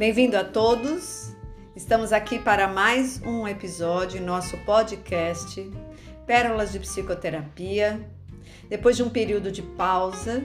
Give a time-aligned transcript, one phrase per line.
[0.00, 1.36] Bem-vindo a todos.
[1.76, 5.70] Estamos aqui para mais um episódio em nosso podcast
[6.26, 8.00] Pérolas de Psicoterapia.
[8.70, 10.42] Depois de um período de pausa,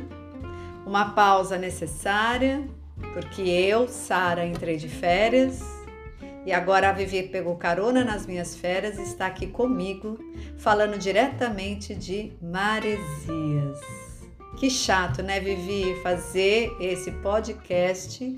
[0.86, 2.68] uma pausa necessária,
[3.13, 5.62] porque eu, Sara, entrei de férias
[6.45, 10.20] e agora a Vivi pegou carona nas minhas férias e está aqui comigo,
[10.58, 13.80] falando diretamente de maresias.
[14.58, 18.35] Que chato, né, Vivi, fazer esse podcast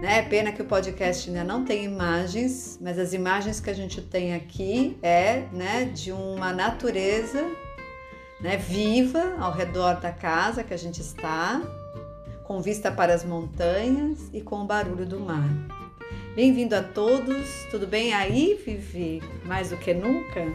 [0.00, 0.22] né?
[0.22, 4.34] Pena que o podcast ainda não tem imagens, mas as imagens que a gente tem
[4.34, 7.46] aqui é né, de uma natureza
[8.40, 11.60] né, viva ao redor da casa que a gente está,
[12.44, 15.48] com vista para as montanhas e com o barulho do mar.
[16.34, 19.22] Bem-vindo a todos, tudo bem aí, Vivi?
[19.44, 20.46] Mais do que nunca?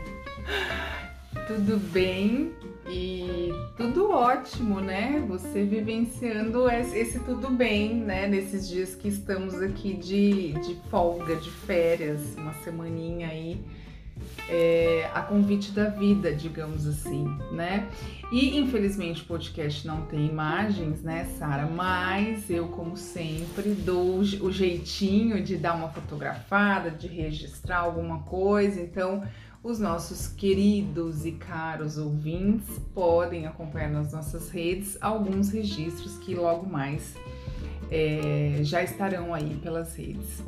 [1.48, 2.52] Tudo bem
[2.88, 5.24] e tudo ótimo, né?
[5.28, 8.28] Você vivenciando esse tudo bem, né?
[8.28, 13.60] Nesses dias que estamos aqui de, de folga, de férias, uma semaninha aí,
[14.48, 17.90] é, a convite da vida, digamos assim, né?
[18.32, 21.66] E infelizmente o podcast não tem imagens, né, Sara?
[21.66, 28.80] Mas eu, como sempre, dou o jeitinho de dar uma fotografada, de registrar alguma coisa,
[28.80, 29.24] então
[29.66, 36.70] os nossos queridos e caros ouvintes podem acompanhar nas nossas redes alguns registros que logo
[36.70, 37.16] mais
[37.90, 40.44] é, já estarão aí pelas redes.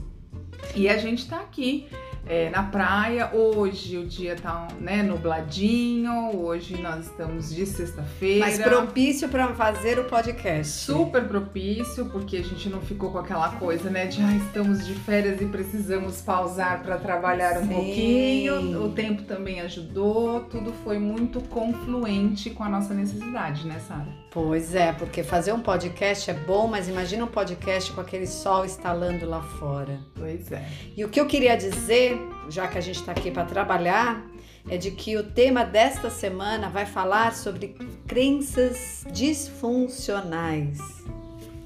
[0.75, 1.87] E a gente está aqui
[2.29, 3.31] é, na praia.
[3.33, 8.45] Hoje o dia tá né, nubladinho, hoje nós estamos de sexta-feira.
[8.45, 10.85] Mas propício para fazer o podcast.
[10.85, 14.93] Super propício, porque a gente não ficou com aquela coisa, né, de ah, estamos de
[14.93, 17.73] férias e precisamos pausar para trabalhar um Sim.
[17.73, 18.83] pouquinho.
[18.83, 24.26] O tempo também ajudou, tudo foi muito confluente com a nossa necessidade, né, Sara?
[24.39, 28.65] Pois é, porque fazer um podcast é bom, mas imagina um podcast com aquele sol
[28.65, 29.99] estalando lá fora.
[30.13, 30.63] Pois é.
[30.95, 32.15] E o que eu queria dizer
[32.47, 34.23] já que a gente está aqui para trabalhar,
[34.69, 40.77] é de que o tema desta semana vai falar sobre crenças disfuncionais.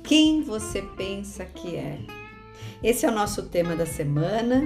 [0.02, 2.00] Quem você pensa que é?
[2.82, 4.66] Esse é o nosso tema da semana.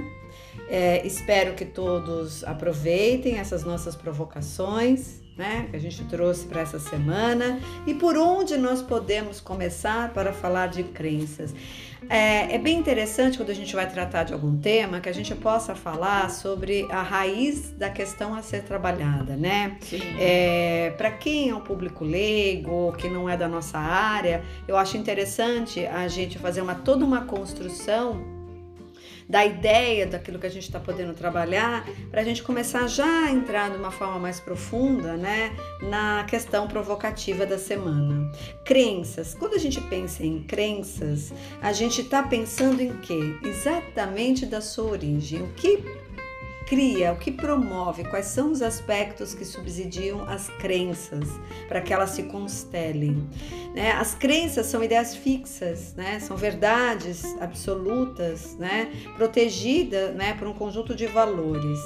[0.68, 6.78] É, espero que todos aproveitem essas nossas provocações né, que a gente trouxe para essa
[6.78, 11.54] semana e por onde nós podemos começar para falar de crenças.
[12.08, 15.34] É, é, bem interessante quando a gente vai tratar de algum tema que a gente
[15.34, 19.76] possa falar sobre a raiz da questão a ser trabalhada, né?
[20.18, 24.96] É, para quem é um público leigo, que não é da nossa área, eu acho
[24.96, 28.35] interessante a gente fazer uma toda uma construção
[29.28, 33.30] da ideia daquilo que a gente está podendo trabalhar, para a gente começar já a
[33.30, 38.30] entrar de uma forma mais profunda, né, na questão provocativa da semana.
[38.64, 39.34] Crenças.
[39.34, 43.36] Quando a gente pensa em crenças, a gente está pensando em quê?
[43.42, 45.42] Exatamente da sua origem.
[45.42, 45.82] O que
[46.66, 51.28] cria, o que promove, quais são os aspectos que subsidiam as crenças
[51.68, 53.26] para que elas se constelem.
[53.72, 53.92] Né?
[53.92, 56.18] As crenças são ideias fixas, né?
[56.18, 58.90] são verdades absolutas, né?
[59.16, 60.34] protegidas né?
[60.34, 61.78] por um conjunto de valores.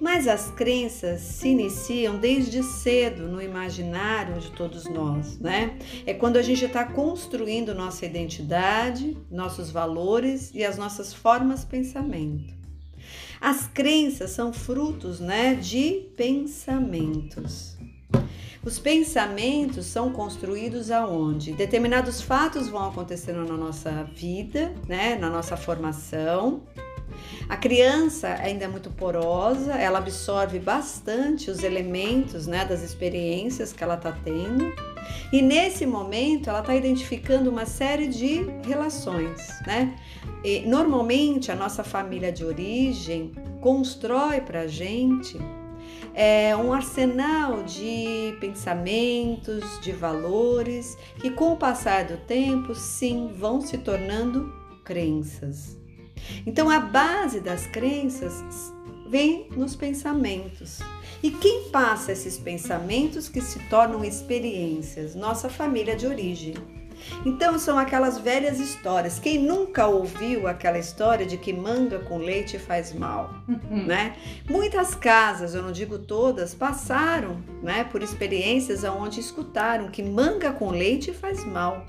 [0.00, 5.38] Mas as crenças se iniciam desde cedo no imaginário de todos nós.
[5.38, 5.78] Né?
[6.04, 11.66] É quando a gente está construindo nossa identidade, nossos valores e as nossas formas de
[11.66, 12.63] pensamento.
[13.44, 17.76] As crenças são frutos né, de pensamentos.
[18.64, 21.52] Os pensamentos são construídos aonde?
[21.52, 26.62] Determinados fatos vão acontecendo na nossa vida, né, na nossa formação.
[27.46, 33.84] A criança ainda é muito porosa, ela absorve bastante os elementos né, das experiências que
[33.84, 34.72] ela está tendo.
[35.30, 39.94] E nesse momento ela está identificando uma série de relações, né?
[40.66, 45.38] Normalmente a nossa família de origem constrói para a gente
[46.14, 53.60] é, um arsenal de pensamentos, de valores que com o passar do tempo, sim, vão
[53.60, 54.52] se tornando
[54.84, 55.76] crenças.
[56.46, 58.72] Então a base das crenças
[59.08, 60.78] vem nos pensamentos.
[61.22, 65.14] E quem passa esses pensamentos que se tornam experiências?
[65.14, 66.54] Nossa família de origem.
[67.24, 69.18] Então são aquelas velhas histórias.
[69.18, 73.86] Quem nunca ouviu aquela história de que manga com leite faz mal, uhum.
[73.86, 74.16] né?
[74.48, 80.70] Muitas casas, eu não digo todas, passaram, né, por experiências onde escutaram que manga com
[80.70, 81.86] leite faz mal.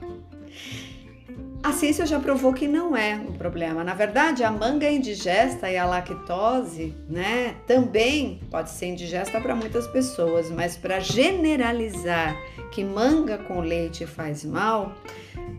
[1.66, 3.84] A ciência já provou que não é um problema.
[3.84, 9.88] Na verdade, a manga indigesta e a lactose, né, também pode ser indigesta para muitas
[9.88, 12.38] pessoas, mas para generalizar
[12.72, 14.94] que manga com leite faz mal,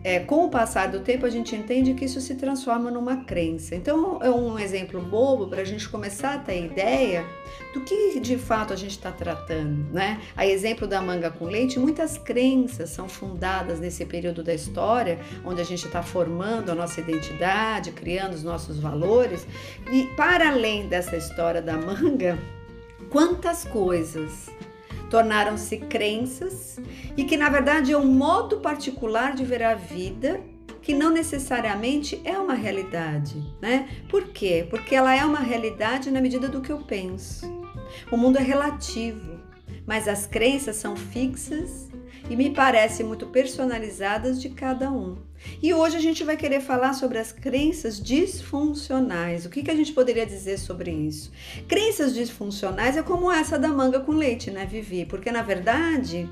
[0.03, 3.75] é, com o passar do tempo, a gente entende que isso se transforma numa crença.
[3.75, 7.25] Então, é um exemplo bobo para a gente começar a ter ideia
[7.73, 10.21] do que de fato a gente está tratando, né?
[10.35, 15.61] A exemplo da manga com leite, muitas crenças são fundadas nesse período da história, onde
[15.61, 19.45] a gente está formando a nossa identidade, criando os nossos valores.
[19.91, 22.37] E para além dessa história da manga,
[23.09, 24.49] quantas coisas
[25.09, 26.79] tornaram-se crenças
[27.15, 30.41] e que na verdade é um modo particular de ver a vida
[30.81, 33.89] que não necessariamente é uma realidade, né?
[34.09, 34.65] Por quê?
[34.69, 37.45] Porque ela é uma realidade na medida do que eu penso.
[38.09, 39.37] O mundo é relativo,
[39.85, 41.89] mas as crenças são fixas
[42.29, 45.17] e me parecem muito personalizadas de cada um.
[45.61, 49.45] E hoje a gente vai querer falar sobre as crenças disfuncionais.
[49.45, 51.31] O que, que a gente poderia dizer sobre isso?
[51.67, 55.05] Crenças disfuncionais é como essa da manga com leite, né, Vivi?
[55.05, 56.29] Porque na verdade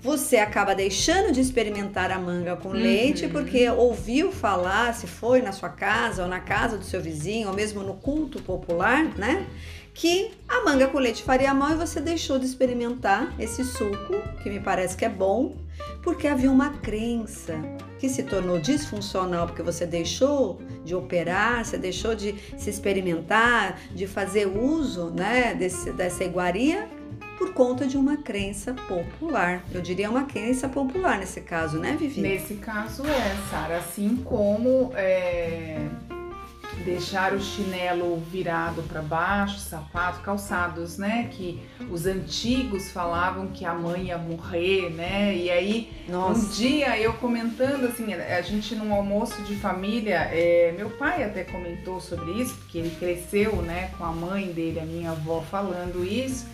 [0.00, 2.74] você acaba deixando de experimentar a manga com uhum.
[2.74, 7.48] leite porque ouviu falar, se foi na sua casa ou na casa do seu vizinho,
[7.48, 9.46] ou mesmo no culto popular, né?
[9.94, 14.48] que a manga com leite faria mal e você deixou de experimentar esse suco, que
[14.48, 15.54] me parece que é bom,
[16.02, 17.54] porque havia uma crença
[17.98, 24.06] que se tornou disfuncional porque você deixou de operar, você deixou de se experimentar, de
[24.06, 26.88] fazer uso né, desse, dessa iguaria
[27.38, 29.64] por conta de uma crença popular.
[29.72, 32.20] Eu diria uma crença popular nesse caso, né, Vivi?
[32.20, 33.78] Nesse caso é, Sara.
[33.78, 35.88] Assim como é,
[36.84, 41.28] deixar o chinelo virado para baixo, sapato, calçados, né?
[41.30, 45.36] Que os antigos falavam que a mãe ia morrer, né?
[45.36, 46.40] E aí, Nossa.
[46.40, 51.44] um dia eu comentando assim, a gente num almoço de família, é, meu pai até
[51.44, 56.04] comentou sobre isso, porque ele cresceu, né, com a mãe dele, a minha avó, falando
[56.04, 56.46] isso.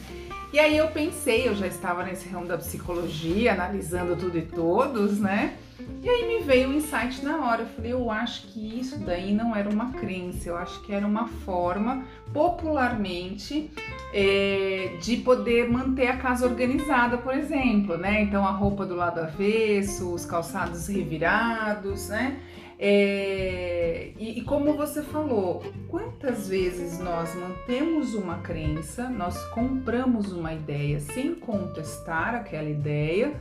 [0.51, 5.21] E aí eu pensei, eu já estava nesse ramo da psicologia, analisando tudo e todos,
[5.21, 5.59] né?
[6.03, 7.63] E aí me veio o um insight na hora.
[7.63, 11.07] Eu falei, eu acho que isso daí não era uma crença, eu acho que era
[11.07, 12.03] uma forma,
[12.33, 13.71] popularmente,
[14.13, 18.23] é, de poder manter a casa organizada, por exemplo, né?
[18.23, 22.41] Então a roupa do lado avesso, os calçados revirados, né?
[22.81, 30.55] É, e, e, como você falou, quantas vezes nós mantemos uma crença, nós compramos uma
[30.55, 33.35] ideia sem contestar aquela ideia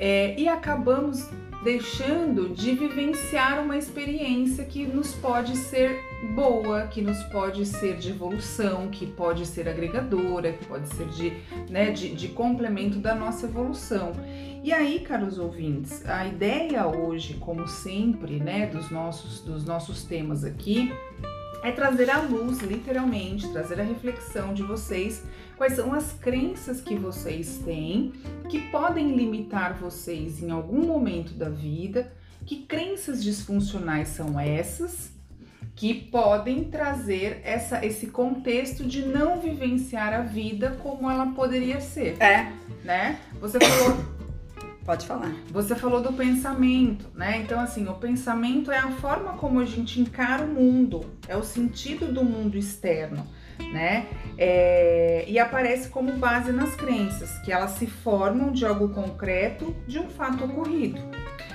[0.00, 1.28] é, e acabamos
[1.62, 6.00] deixando de vivenciar uma experiência que nos pode ser
[6.34, 11.32] boa, que nos pode ser de evolução, que pode ser agregadora, que pode ser de,
[11.70, 14.12] né, de, de complemento da nossa evolução.
[14.64, 20.44] E aí, caros ouvintes, a ideia hoje, como sempre, né, dos nossos, dos nossos temas
[20.44, 20.90] aqui,
[21.62, 25.22] é trazer à luz, literalmente, trazer a reflexão de vocês
[25.56, 28.12] quais são as crenças que vocês têm
[28.48, 32.12] que podem limitar vocês em algum momento da vida,
[32.46, 35.12] que crenças disfuncionais são essas
[35.76, 42.16] que podem trazer essa, esse contexto de não vivenciar a vida como ela poderia ser.
[42.20, 42.52] É.
[42.84, 43.18] Né?
[43.40, 44.19] Você falou
[44.84, 45.32] Pode falar.
[45.50, 47.38] Você falou do pensamento, né?
[47.38, 51.42] Então, assim, o pensamento é a forma como a gente encara o mundo, é o
[51.42, 53.26] sentido do mundo externo,
[53.72, 54.06] né?
[54.38, 55.24] É...
[55.28, 60.08] e aparece como base nas crenças, que elas se formam de algo concreto, de um
[60.08, 61.00] fato ocorrido.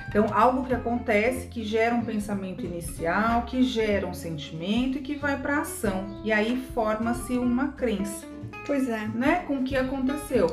[0.08, 5.16] Então, algo que acontece que gera um pensamento inicial, que gera um sentimento e que
[5.16, 6.22] vai para ação.
[6.24, 8.24] E aí forma-se uma crença.
[8.66, 9.08] Pois é.
[9.08, 9.44] Né?
[9.46, 10.46] Com o que aconteceu.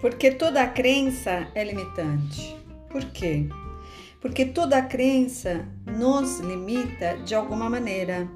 [0.00, 2.56] Porque toda crença é limitante.
[2.90, 3.48] Por quê?
[4.20, 8.28] Porque toda crença nos limita de alguma maneira.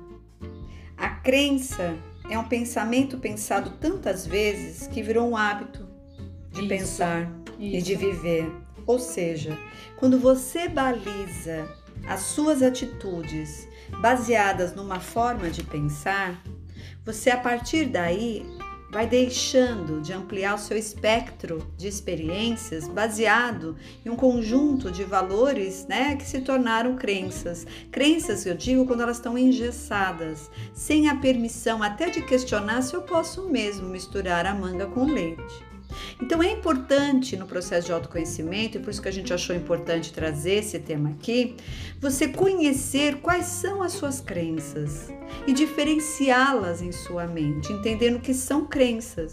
[0.96, 1.96] A crença
[2.28, 5.88] é um pensamento pensado tantas vezes que virou um hábito
[6.52, 7.76] de isso, pensar isso.
[7.76, 8.50] e de viver.
[8.86, 9.58] Ou seja,
[9.96, 11.68] quando você baliza
[12.06, 13.68] as suas atitudes
[14.00, 16.42] baseadas numa forma de pensar,
[17.04, 18.46] você a partir daí
[18.90, 25.86] vai deixando de ampliar o seu espectro de experiências baseado em um conjunto de valores
[25.86, 27.66] né, que se tornaram crenças.
[27.90, 33.02] Crenças, eu digo, quando elas estão engessadas, sem a permissão até de questionar se eu
[33.02, 35.69] posso mesmo misturar a manga com leite.
[36.20, 40.12] Então é importante no processo de autoconhecimento, e por isso que a gente achou importante
[40.12, 41.56] trazer esse tema aqui,
[42.00, 45.12] você conhecer quais são as suas crenças
[45.46, 49.32] e diferenciá-las em sua mente, entendendo que são crenças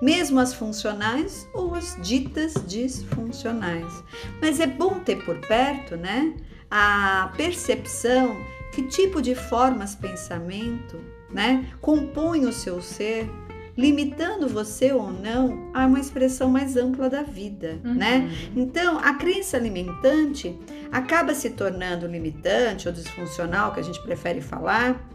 [0.00, 4.02] mesmo as funcionais ou as ditas disfuncionais.
[4.40, 6.34] Mas é bom ter por perto, né,
[6.70, 8.36] a percepção
[8.72, 10.98] que tipo de formas pensamento,
[11.30, 13.30] né, compõe o seu ser
[13.76, 17.94] limitando você ou não a uma expressão mais ampla da vida, uhum.
[17.94, 18.30] né?
[18.54, 20.58] Então, a crença limitante
[20.90, 25.08] acaba se tornando limitante ou disfuncional, que a gente prefere falar,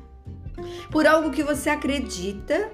[0.92, 2.72] por algo que você acredita.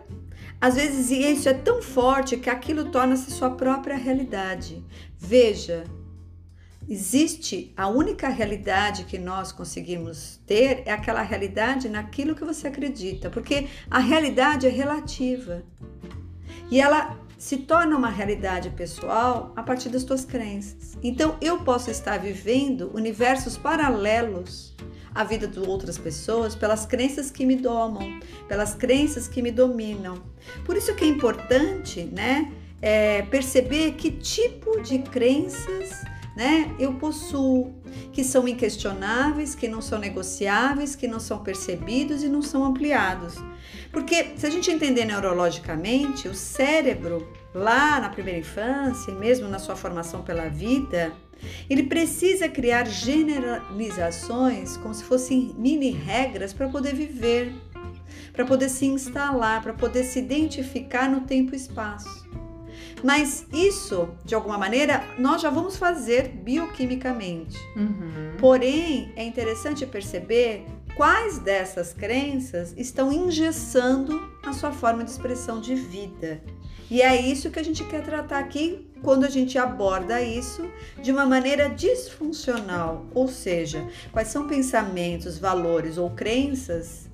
[0.59, 4.81] Às vezes isso é tão forte que aquilo torna-se sua própria realidade.
[5.17, 5.83] Veja,
[6.87, 13.29] existe a única realidade que nós conseguimos ter é aquela realidade naquilo que você acredita,
[13.29, 15.63] porque a realidade é relativa.
[16.69, 20.97] E ela se torna uma realidade pessoal a partir das tuas crenças.
[21.03, 24.73] Então eu posso estar vivendo universos paralelos
[25.13, 30.23] à vida de outras pessoas pelas crenças que me domam, pelas crenças que me dominam.
[30.65, 36.01] Por isso que é importante, né, é perceber que tipo de crenças
[36.35, 36.73] né?
[36.79, 37.73] Eu possuo,
[38.11, 43.35] que são inquestionáveis, que não são negociáveis, que não são percebidos e não são ampliados.
[43.91, 49.59] Porque se a gente entender neurologicamente, o cérebro, lá na primeira infância e mesmo na
[49.59, 51.13] sua formação pela vida,
[51.69, 57.53] ele precisa criar generalizações como se fossem mini regras para poder viver,
[58.31, 62.27] para poder se instalar, para poder se identificar no tempo e espaço.
[63.03, 67.59] Mas isso, de alguma maneira, nós já vamos fazer bioquimicamente.
[67.75, 68.37] Uhum.
[68.39, 75.75] Porém, é interessante perceber quais dessas crenças estão engessando a sua forma de expressão de
[75.75, 76.41] vida.
[76.89, 80.69] E é isso que a gente quer tratar aqui quando a gente aborda isso
[81.01, 87.09] de uma maneira disfuncional, ou seja, quais são pensamentos, valores ou crenças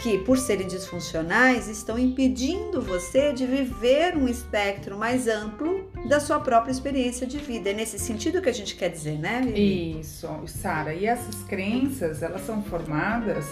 [0.00, 6.40] que, por serem disfuncionais, estão impedindo você de viver um espectro mais amplo da sua
[6.40, 7.70] própria experiência de vida.
[7.70, 10.00] É nesse sentido que a gente quer dizer, né, Vivi?
[10.00, 10.94] Isso, Sara.
[10.94, 13.46] E essas crenças, elas são formadas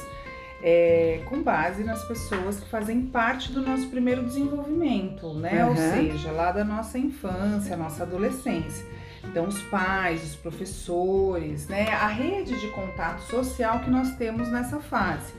[0.62, 5.64] é, com base nas pessoas que fazem parte do nosso primeiro desenvolvimento, né?
[5.64, 5.70] Uhum.
[5.70, 8.84] Ou seja, lá da nossa infância, nossa adolescência.
[9.24, 11.88] Então, os pais, os professores, né?
[11.90, 15.32] A rede de contato social que nós temos nessa fase.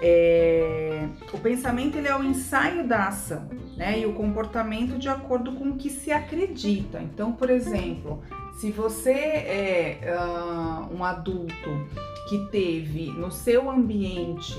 [0.00, 3.98] É, o pensamento ele é o ensaio da ação, né?
[3.98, 7.00] E o comportamento de acordo com o que se acredita.
[7.02, 8.22] Então, por exemplo,
[8.58, 11.86] se você é uh, um adulto
[12.28, 14.56] que teve no seu ambiente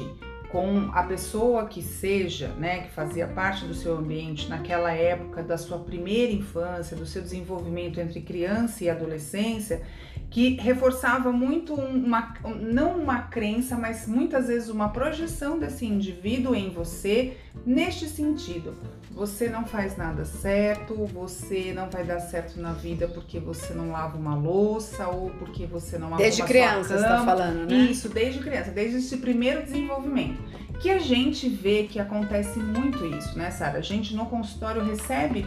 [0.50, 5.58] com a pessoa que seja, né, que fazia parte do seu ambiente naquela época da
[5.58, 9.84] sua primeira infância, do seu desenvolvimento entre criança e adolescência,
[10.30, 16.70] que reforçava muito uma, não uma crença, mas muitas vezes uma projeção desse indivíduo em
[16.70, 18.76] você neste sentido.
[19.12, 23.92] Você não faz nada certo, você não vai dar certo na vida porque você não
[23.92, 27.78] lava uma louça ou porque você não arruma Desde criança, você tá falando, né?
[27.78, 30.42] Isso, desde criança, desde esse primeiro desenvolvimento.
[30.80, 33.80] Que a gente vê que acontece muito isso, né, Sara?
[33.80, 35.46] A gente no consultório recebe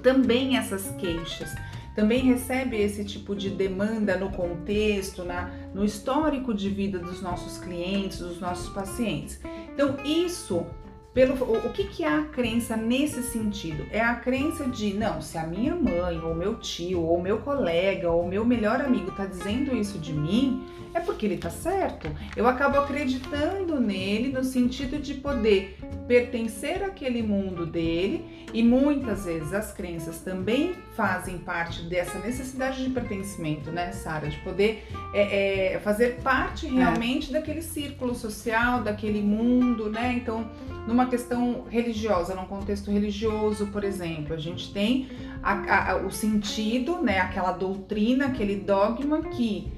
[0.00, 1.52] também essas queixas
[1.96, 7.56] também recebe esse tipo de demanda no contexto, na, no histórico de vida dos nossos
[7.56, 9.40] clientes, dos nossos pacientes.
[9.72, 10.66] Então, isso
[11.14, 13.86] pelo, o, que, que é a crença nesse sentido?
[13.90, 18.10] É a crença de, não, se a minha mãe, ou meu tio, ou meu colega,
[18.10, 22.08] ou meu melhor amigo está dizendo isso de mim, é porque ele está certo.
[22.34, 29.52] Eu acabo acreditando nele no sentido de poder pertencer àquele mundo dele e muitas vezes
[29.52, 34.28] as crenças também fazem parte dessa necessidade de pertencimento, né, Sara?
[34.28, 36.70] De poder é, é, fazer parte é.
[36.70, 37.38] realmente é.
[37.38, 40.14] daquele círculo social, daquele mundo, né?
[40.14, 40.50] Então,
[40.86, 45.08] numa questão religiosa, num contexto religioso, por exemplo, a gente tem
[45.42, 49.75] a, a, o sentido, né, aquela doutrina, aquele dogma que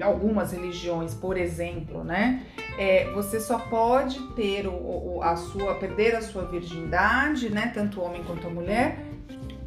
[0.00, 2.42] algumas religiões, por exemplo, né,
[2.78, 8.00] é, você só pode ter o, o, a sua perder a sua virgindade, né, tanto
[8.00, 8.98] o homem quanto a mulher,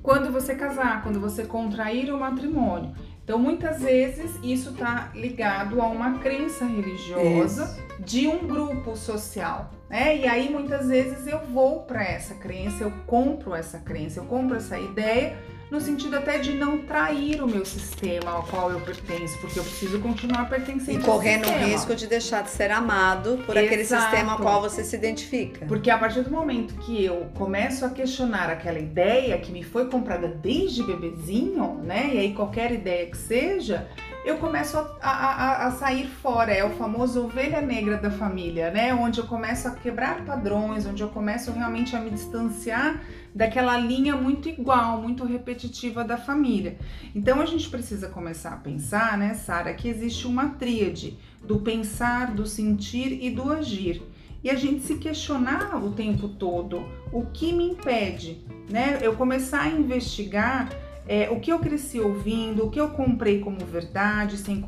[0.01, 2.93] quando você casar, quando você contrair o matrimônio.
[3.23, 8.03] Então, muitas vezes isso está ligado a uma crença religiosa isso.
[8.03, 10.17] de um grupo social, né?
[10.17, 14.57] E aí muitas vezes eu vou para essa crença, eu compro essa crença, eu compro
[14.57, 15.37] essa ideia
[15.69, 19.63] no sentido até de não trair o meu sistema ao qual eu pertenço, porque eu
[19.63, 20.99] preciso continuar pertencendo.
[20.99, 23.65] E correndo o risco de deixar de ser amado por Exato.
[23.65, 25.65] aquele sistema ao qual você se identifica.
[25.67, 29.87] Porque a partir do momento que eu começo a questionar aquela ideia que me foi
[29.87, 32.09] comprada desde bebezinho, né?
[32.13, 33.87] E aí qualquer ideia que seja,
[34.25, 36.51] eu começo a, a, a, sair fora.
[36.51, 38.93] É o famoso ovelha negra da família, né?
[38.93, 43.01] Onde eu começo a quebrar padrões, onde eu começo realmente a me distanciar
[43.33, 46.77] daquela linha muito igual, muito repetitiva da família.
[47.15, 52.31] Então a gente precisa começar a pensar, né, Sara, que existe uma tríade do pensar,
[52.31, 54.01] do sentir e do agir.
[54.41, 58.97] e a gente se questionar o tempo todo o que me impede, né?
[59.01, 60.69] Eu começar a investigar
[61.09, 64.63] é, o que eu cresci ouvindo, o que eu comprei como verdade sem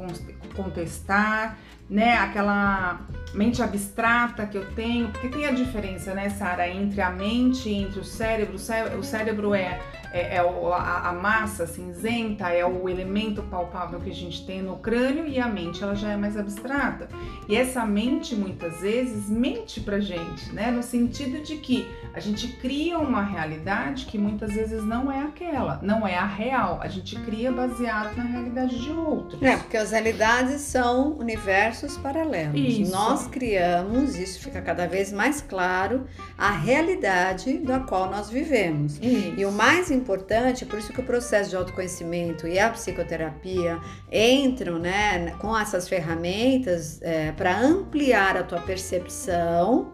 [0.56, 1.56] contestar,
[1.88, 2.18] né?
[2.18, 7.70] Aquela mente abstrata que eu tenho, porque tem a diferença, né, Sara, entre a mente
[7.70, 8.56] e entre o cérebro.
[8.56, 9.80] O cérebro é
[10.12, 14.78] é, é a, a, massa cinzenta, é o elemento palpável que a gente tem no
[14.78, 17.08] crânio e a mente ela já é mais abstrata.
[17.48, 20.70] E essa mente muitas vezes mente pra gente, né?
[20.70, 25.80] No sentido de que a gente cria uma realidade que muitas vezes não é aquela,
[25.82, 26.80] não é a real.
[26.82, 29.42] A gente cria baseado na realidade de outros.
[29.42, 32.60] É, porque as realidades são universos paralelos.
[32.60, 32.92] Isso.
[32.92, 36.06] Nós criamos, isso fica cada vez mais claro,
[36.38, 38.98] a realidade da qual nós vivemos.
[39.02, 39.34] Isso.
[39.38, 43.80] E o mais importante importante, por isso que o processo de autoconhecimento e a psicoterapia
[44.12, 49.92] entram né, com essas ferramentas é, para ampliar a tua percepção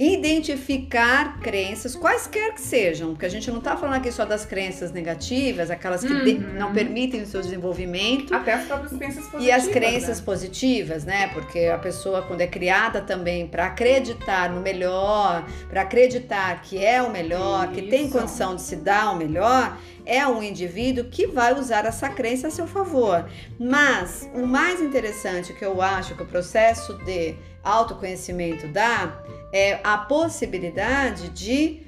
[0.00, 4.92] identificar crenças, quaisquer que sejam, porque a gente não está falando aqui só das crenças
[4.92, 6.54] negativas, aquelas que uhum.
[6.54, 8.34] não permitem o seu desenvolvimento.
[8.34, 9.44] Até as próprias crenças positivas.
[9.44, 10.24] E as crenças né?
[10.24, 11.28] positivas, né?
[11.34, 17.02] Porque a pessoa, quando é criada também para acreditar no melhor, para acreditar que é
[17.02, 17.74] o melhor, Isso.
[17.74, 22.08] que tem condição de se dar o melhor, é um indivíduo que vai usar essa
[22.08, 23.28] crença a seu favor.
[23.58, 29.98] Mas o mais interessante que eu acho que o processo de autoconhecimento dá é a
[29.98, 31.82] possibilidade de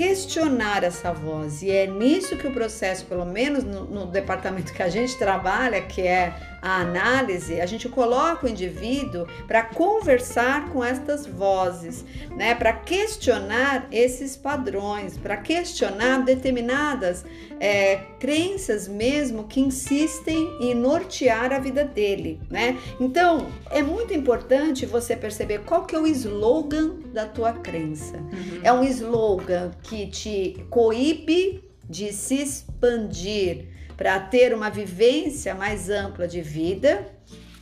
[0.00, 1.60] questionar essa voz.
[1.60, 5.82] E é nisso que o processo, pelo menos no, no, departamento que a gente trabalha,
[5.82, 12.54] que é a análise, a gente coloca o indivíduo para conversar com estas vozes, né?
[12.54, 17.22] Para questionar esses padrões, para questionar determinadas
[17.60, 22.78] é, crenças mesmo que insistem em nortear a vida dele, né?
[22.98, 28.16] Então é muito importante você perceber qual que é o slogan da tua crença.
[28.16, 28.60] Uhum.
[28.62, 33.66] É um slogan que te coíbe de se expandir
[33.96, 37.08] para ter uma vivência mais ampla de vida,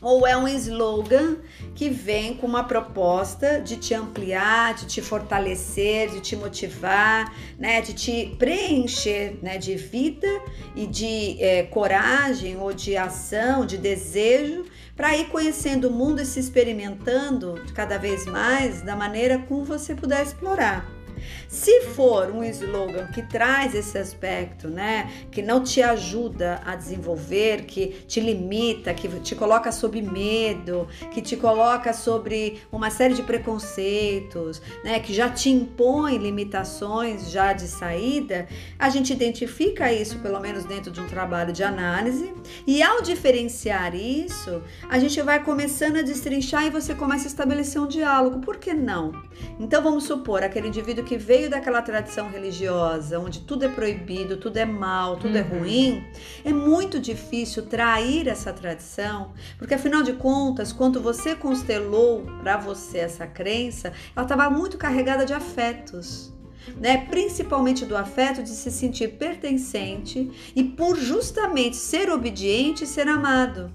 [0.01, 1.39] ou é um slogan
[1.75, 7.81] que vem com uma proposta de te ampliar, de te fortalecer, de te motivar, né,
[7.81, 10.29] de te preencher, né, de vida
[10.77, 16.27] e de é, coragem ou de ação, de desejo, para ir conhecendo o mundo e
[16.27, 20.99] se experimentando cada vez mais da maneira como você puder explorar.
[21.49, 27.65] Se for um slogan que traz esse aspecto, né, que não te ajuda a desenvolver,
[27.65, 33.23] que te limita, que te coloca sob medo, que te coloca sobre uma série de
[33.23, 38.47] preconceitos, né, que já te impõe limitações já de saída,
[38.79, 42.31] a gente identifica isso pelo menos dentro de um trabalho de análise
[42.67, 47.81] e ao diferenciar isso, a gente vai começando a destrinchar e você começa a estabelecer
[47.81, 48.41] um diálogo.
[48.41, 49.13] Por que não?
[49.59, 54.57] Então vamos supor aquele indivíduo que veio daquela tradição religiosa, onde tudo é proibido, tudo
[54.57, 55.47] é mal, tudo é uhum.
[55.47, 56.05] é ruim,
[56.43, 62.99] é muito difícil trair essa tradição, porque afinal de contas, quando você constelou para você
[62.99, 66.33] essa crença, ela estava muito carregada de afetos.
[66.81, 67.07] Né?
[67.07, 73.73] Principalmente do afeto de se sentir pertencente e por justamente ser obediente e ser amado.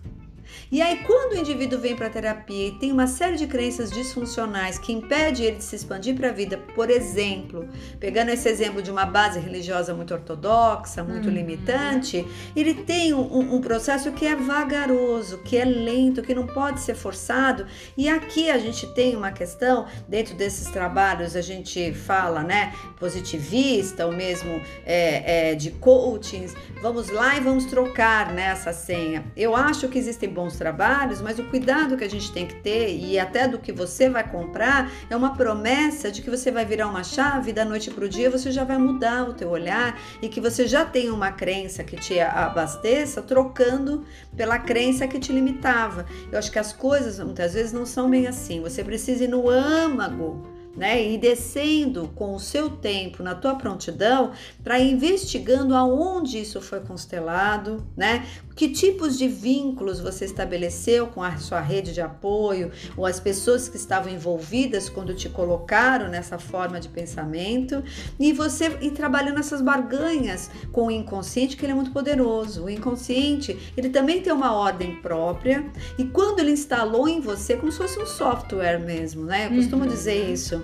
[0.74, 3.92] E aí, quando o indivíduo vem para a terapia e tem uma série de crenças
[3.92, 8.82] disfuncionais que impede ele de se expandir para a vida, por exemplo, pegando esse exemplo
[8.82, 11.34] de uma base religiosa muito ortodoxa, muito uhum.
[11.36, 16.80] limitante, ele tem um, um, processo que é vagaroso, que é lento, que não pode
[16.80, 17.68] ser forçado.
[17.96, 24.08] E aqui a gente tem uma questão, dentro desses trabalhos, a gente fala, né, positivista,
[24.08, 26.56] ou mesmo é, é, de coachings.
[26.82, 29.24] Vamos lá e vamos trocar né, senha.
[29.38, 32.96] Eu acho que existem bons trabalhos, mas o cuidado que a gente tem que ter
[32.96, 36.88] e até do que você vai comprar é uma promessa de que você vai virar
[36.88, 40.30] uma chave da noite para o dia você já vai mudar o teu olhar e
[40.30, 44.06] que você já tem uma crença que te abasteça trocando
[44.38, 46.06] pela crença que te limitava.
[46.32, 48.62] Eu acho que as coisas muitas vezes não são bem assim.
[48.62, 51.12] Você precisa ir no âmago né?
[51.12, 54.32] E descendo com o seu tempo na tua prontidão
[54.64, 58.26] para investigando aonde isso foi constelado, né?
[58.56, 63.68] Que tipos de vínculos você estabeleceu com a sua rede de apoio ou as pessoas
[63.68, 67.84] que estavam envolvidas quando te colocaram nessa forma de pensamento
[68.20, 72.66] e você ir trabalhando essas barganhas com o inconsciente que ele é muito poderoso.
[72.66, 75.66] O inconsciente ele também tem uma ordem própria
[75.98, 79.48] e quando ele instalou em você como se fosse um software mesmo, né?
[79.48, 79.90] Eu costumo uhum.
[79.90, 80.63] dizer isso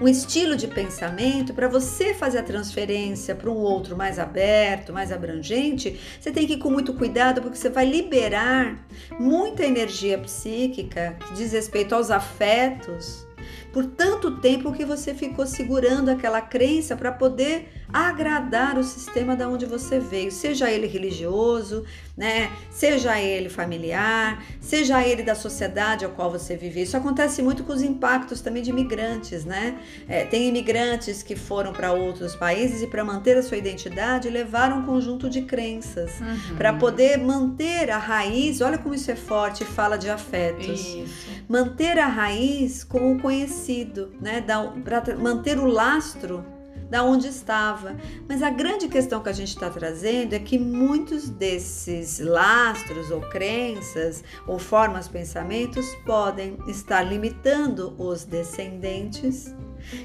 [0.00, 5.12] um estilo de pensamento, para você fazer a transferência para um outro mais aberto, mais
[5.12, 8.86] abrangente, você tem que ir com muito cuidado porque você vai liberar
[9.18, 13.26] muita energia psíquica que diz respeito aos afetos
[13.72, 19.48] por tanto tempo que você ficou segurando aquela crença para poder agradar o sistema da
[19.48, 21.84] onde você veio, seja ele religioso,
[22.20, 22.52] né?
[22.70, 26.82] Seja ele familiar, seja ele da sociedade ao qual você vive.
[26.82, 29.78] Isso acontece muito com os impactos também de imigrantes, né?
[30.06, 34.80] É, tem imigrantes que foram para outros países e para manter a sua identidade levaram
[34.80, 36.56] um conjunto de crenças uhum.
[36.56, 38.60] para poder manter a raiz.
[38.60, 40.78] Olha como isso é forte, fala de afetos.
[40.78, 41.30] Isso.
[41.48, 44.44] Manter a raiz com o conhecido, né?
[44.84, 46.44] Para manter o lastro
[46.90, 47.96] da onde estava.
[48.28, 53.20] Mas a grande questão que a gente está trazendo é que muitos desses lastros ou
[53.20, 59.54] crenças ou formas pensamentos podem estar limitando os descendentes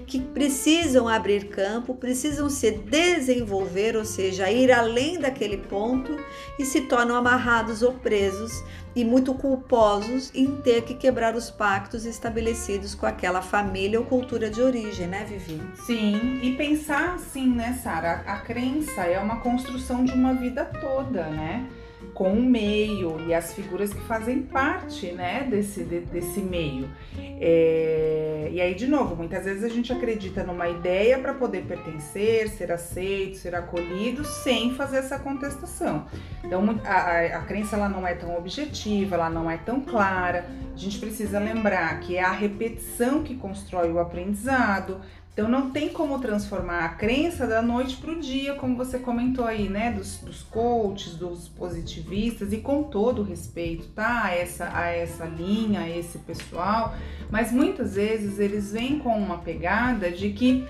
[0.06, 6.16] que precisam abrir campo, precisam se desenvolver, ou seja, ir além daquele ponto
[6.60, 8.64] e se tornam amarrados ou presos
[8.96, 14.50] e muito culposos em ter que quebrar os pactos estabelecidos com aquela família ou cultura
[14.50, 15.62] de origem, né, Vivi?
[15.86, 18.24] Sim, e pensar assim, né, Sara?
[18.26, 21.68] A crença é uma construção de uma vida toda, né?
[22.16, 26.90] Com o meio e as figuras que fazem parte né, desse, de, desse meio.
[27.18, 32.48] É, e aí, de novo, muitas vezes a gente acredita numa ideia para poder pertencer,
[32.48, 36.06] ser aceito, ser acolhido, sem fazer essa contestação.
[36.42, 40.46] Então, a, a, a crença ela não é tão objetiva, ela não é tão clara.
[40.74, 45.02] A gente precisa lembrar que é a repetição que constrói o aprendizado,
[45.36, 49.44] então não tem como transformar a crença da noite para o dia, como você comentou
[49.44, 49.92] aí, né?
[49.92, 54.24] Dos, dos coaches, dos positivistas, e com todo respeito, tá?
[54.24, 56.96] A essa, a essa linha, a esse pessoal,
[57.30, 60.66] mas muitas vezes eles vêm com uma pegada de que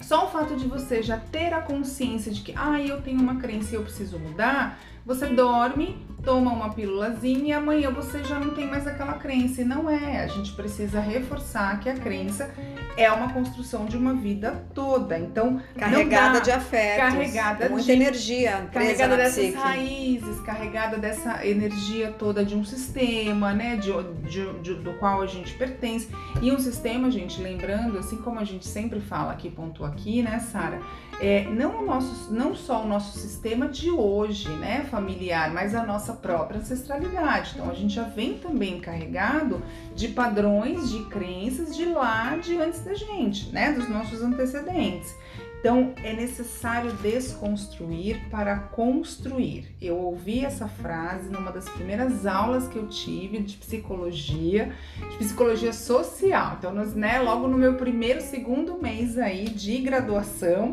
[0.00, 3.40] só o fato de você já ter a consciência de que, ah, eu tenho uma
[3.40, 4.78] crença e eu preciso mudar,
[5.08, 9.62] você dorme, toma uma pílulazinha e amanhã você já não tem mais aquela crença.
[9.62, 12.50] E não é, a gente precisa reforçar que a crença
[12.94, 15.18] é uma construção de uma vida toda.
[15.18, 19.56] Então, carregada de afetos, carregada muita de, energia, carregada dessas psique.
[19.56, 23.90] raízes, carregada dessa energia toda de um sistema, né, de,
[24.28, 26.10] de, de, do qual a gente pertence.
[26.42, 30.38] E um sistema, gente, lembrando, assim como a gente sempre fala aqui, pontua aqui, né,
[30.38, 30.82] Sara,
[31.20, 35.84] é, não, o nosso, não só o nosso sistema de hoje, né, familiar, mas a
[35.84, 37.52] nossa própria ancestralidade.
[37.54, 39.62] Então a gente já vem também carregado
[39.94, 45.14] de padrões, de crenças de lá de antes da gente, né, dos nossos antecedentes.
[45.60, 49.74] Então é necessário desconstruir para construir.
[49.80, 54.72] Eu ouvi essa frase numa das primeiras aulas que eu tive de psicologia,
[55.10, 56.56] de psicologia social.
[56.58, 60.72] Então, nós, né, logo no meu primeiro, segundo mês aí de graduação,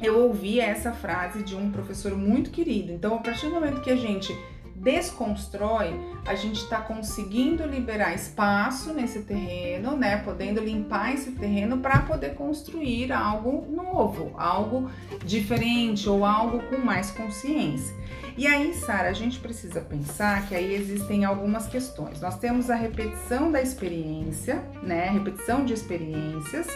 [0.00, 2.92] eu ouvi essa frase de um professor muito querido.
[2.92, 4.36] Então, a partir do momento que a gente
[4.82, 5.94] desconstrói,
[6.26, 10.16] a gente está conseguindo liberar espaço nesse terreno, né?
[10.16, 14.90] Podendo limpar esse terreno para poder construir algo novo, algo
[15.24, 17.94] diferente ou algo com mais consciência.
[18.36, 22.20] E aí, Sara, a gente precisa pensar que aí existem algumas questões.
[22.20, 25.10] Nós temos a repetição da experiência, né?
[25.10, 26.66] Repetição de experiências,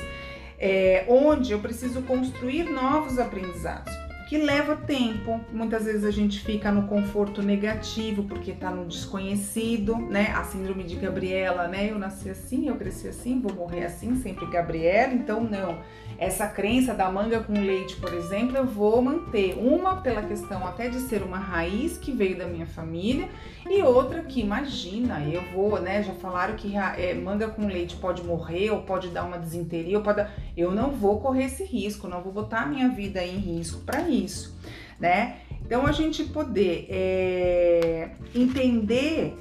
[0.61, 5.41] é, onde eu preciso construir novos aprendizados que leva tempo.
[5.53, 10.33] Muitas vezes a gente fica no conforto negativo porque está no desconhecido, né?
[10.35, 11.91] A síndrome de Gabriela, né?
[11.91, 15.13] Eu nasci assim, eu cresci assim, vou morrer assim, sempre Gabriela.
[15.13, 15.79] Então, não.
[16.19, 19.55] Essa crença da manga com leite, por exemplo, eu vou manter.
[19.59, 23.29] Uma pela questão até de ser uma raiz que veio da minha família
[23.69, 26.03] e outra que, imagina, eu vou, né?
[26.03, 30.03] Já falaram que é, manga com leite pode morrer ou pode dar uma desinteria, ou
[30.03, 30.27] pode...
[30.57, 34.09] eu não vou correr esse risco, não vou botar a minha vida em risco para
[34.09, 34.59] isso,
[34.99, 35.37] né?
[35.65, 39.37] Então a gente poder é, entender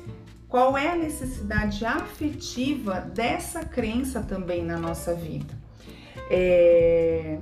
[0.49, 5.64] qual é a necessidade afetiva dessa crença também na nossa vida.
[6.29, 7.37] É...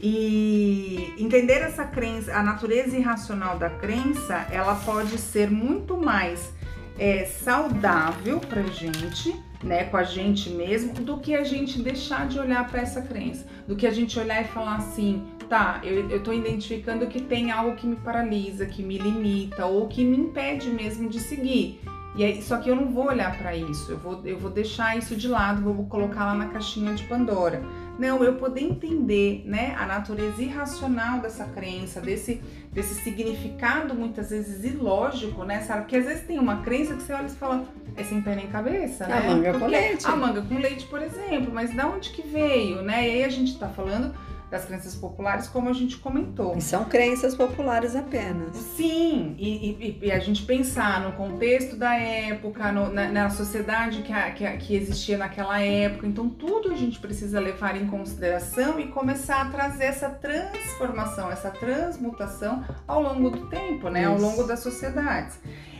[0.00, 6.52] E entender essa crença, a natureza irracional da crença, ela pode ser muito mais
[6.98, 12.38] é, saudável pra gente, né, com a gente mesmo, do que a gente deixar de
[12.38, 16.22] olhar para essa crença, do que a gente olhar e falar assim, tá, eu, eu
[16.22, 20.68] tô identificando que tem algo que me paralisa, que me limita ou que me impede
[20.68, 21.80] mesmo de seguir.
[22.16, 24.96] E aí, só que eu não vou olhar para isso, eu vou, eu vou deixar
[24.96, 27.60] isso de lado, vou colocar lá na caixinha de Pandora.
[27.98, 32.40] Não, eu poder entender, né, a natureza irracional dessa crença, desse,
[32.72, 35.82] desse significado muitas vezes ilógico, né, sabe?
[35.82, 37.64] Porque às vezes tem uma crença que você olha e fala,
[37.96, 39.18] é sem pé nem cabeça, né?
[39.18, 40.06] A manga Porque com leite.
[40.06, 43.08] A manga com leite, por exemplo, mas da onde que veio, né?
[43.08, 44.12] E aí a gente tá falando
[44.54, 46.56] das crenças populares, como a gente comentou.
[46.56, 48.56] E são crenças populares apenas.
[48.56, 54.02] Sim, e, e, e a gente pensar no contexto da época, no, na, na, sociedade
[54.02, 57.88] que, a, que, a, que existia naquela época, então tudo a gente precisa levar em
[57.88, 64.02] consideração e começar a trazer essa transformação, essa transmutação ao longo do tempo, né?
[64.02, 64.10] Isso.
[64.12, 65.36] Ao longo das sociedades.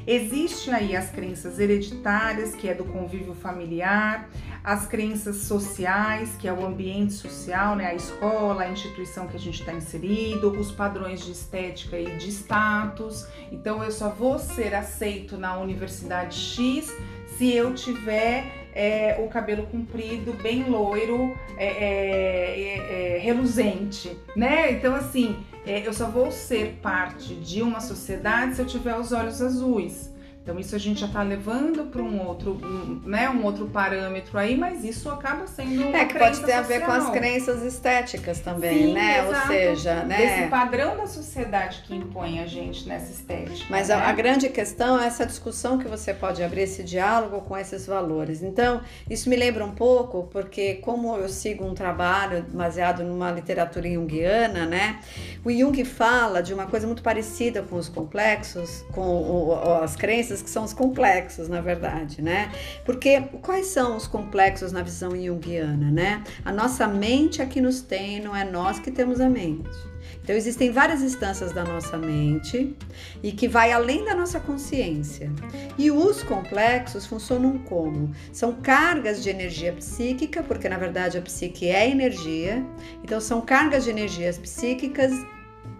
[0.07, 4.29] Existe aí as crenças hereditárias, que é do convívio familiar,
[4.63, 9.41] as crenças sociais, que é o ambiente social, né, a escola, a instituição que a
[9.41, 13.27] gente está inserido, os padrões de estética e de status.
[13.51, 16.93] Então eu só vou ser aceito na universidade X
[17.37, 24.73] se eu tiver é, o cabelo comprido, bem loiro, é, é, é, é reluzente, né?
[24.73, 29.13] Então assim é, eu só vou ser parte de uma sociedade se eu tiver os
[29.13, 30.14] olhos azuis.
[30.45, 34.39] Então isso a gente já está levando para um outro, um, né, um outro parâmetro
[34.39, 36.59] aí, mas isso acaba sendo uma É que pode ter social.
[36.59, 39.21] a ver com as crenças estéticas também, Sim, né?
[39.21, 39.41] Exato.
[39.41, 40.41] Ou seja, né?
[40.43, 43.65] Esse padrão da sociedade que impõe a gente nessa estética.
[43.71, 43.95] Mas né?
[43.95, 47.87] a, a, grande questão é essa discussão que você pode abrir esse diálogo com esses
[47.87, 48.43] valores.
[48.43, 53.91] Então, isso me lembra um pouco, porque como eu sigo um trabalho baseado numa literatura
[53.91, 55.01] junguiana, né?
[55.43, 60.34] O Jung fala de uma coisa muito parecida com os complexos, com o, as crenças
[60.43, 62.51] que são os complexos, na verdade, né?
[62.85, 66.23] Porque quais são os complexos na visão junguiana, né?
[66.45, 69.95] A nossa mente é que nos tem, não é nós que temos a mente.
[70.25, 72.75] Então existem várias instâncias da nossa mente
[73.23, 75.31] e que vai além da nossa consciência.
[75.77, 78.11] E os complexos funcionam como?
[78.33, 82.65] São cargas de energia psíquica, porque na verdade a psique é energia.
[83.03, 85.13] Então são cargas de energias psíquicas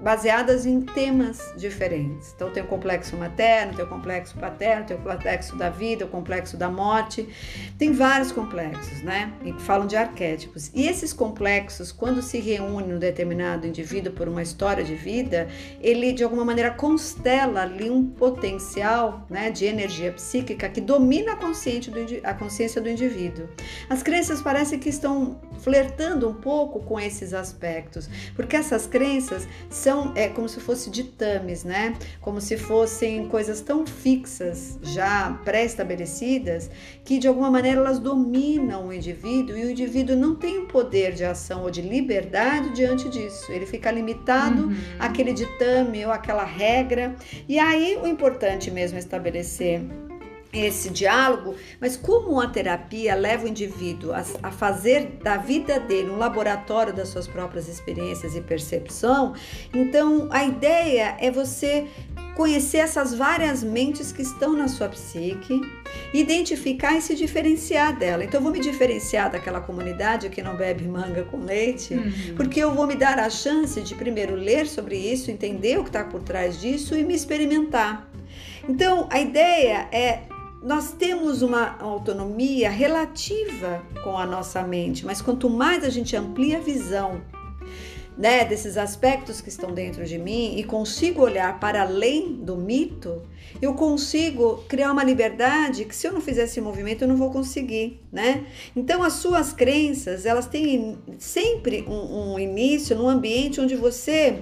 [0.05, 2.35] baseadas em temas diferentes.
[2.37, 6.09] Então tem o complexo materno, tem o complexo paterno, tem o complexo da vida, o
[6.09, 7.27] complexo da morte.
[7.79, 9.33] Tem vários complexos, né?
[9.43, 10.71] E falam de arquétipos.
[10.75, 15.49] E esses complexos, quando se reúnem um determinado indivíduo por uma história de vida,
[15.81, 21.37] ele de alguma maneira constela ali um potencial, né, de energia psíquica que domina a,
[21.37, 23.49] consciente do, a consciência do indivíduo.
[23.89, 29.94] As crenças parecem que estão flertando um pouco com esses aspectos, porque essas crenças são
[30.15, 31.95] é como se fosse ditames, né?
[32.21, 36.71] Como se fossem coisas tão fixas, já pré-estabelecidas,
[37.05, 41.13] que de alguma maneira elas dominam o indivíduo e o indivíduo não tem o poder
[41.13, 43.51] de ação ou de liberdade diante disso.
[43.53, 44.77] Ele fica limitado uhum.
[44.99, 47.15] àquele ditame ou àquela regra.
[47.49, 49.83] E aí o importante mesmo é estabelecer
[50.55, 56.11] esse diálogo, mas como a terapia leva o indivíduo a, a, fazer da vida dele
[56.11, 59.35] um laboratório das suas próprias experiências e percepção,
[59.73, 61.89] então a ideia é você
[62.35, 65.61] conhecer essas várias mentes que estão na sua psique,
[66.13, 68.25] identificar e se diferenciar dela.
[68.25, 72.35] Então, eu vou me diferenciar daquela comunidade que não bebe manga com leite, uhum.
[72.37, 75.91] porque eu vou me dar a chance de primeiro ler sobre isso, entender o que
[75.91, 78.09] está por trás disso e me experimentar.
[78.69, 80.23] Então, a ideia é
[80.65, 86.57] nós temos uma autonomia relativa com a nossa mente, mas quanto mais a gente amplia
[86.57, 87.21] a visão
[88.17, 93.21] né, desses aspectos que estão dentro de mim e consigo olhar para além do mito,
[93.61, 97.31] eu consigo criar uma liberdade que se eu não fizer esse movimento eu não vou
[97.31, 98.47] conseguir, né?
[98.75, 104.41] Então as suas crenças elas têm sempre um, um início num ambiente onde você